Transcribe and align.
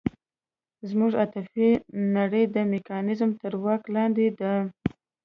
زموږ 0.89 1.11
عاطفي 1.21 1.69
نړۍ 2.17 2.43
د 2.55 2.57
میکانیزم 2.73 3.31
تر 3.41 3.53
واک 3.63 3.83
لاندې 3.95 4.27
ده. 4.39 4.53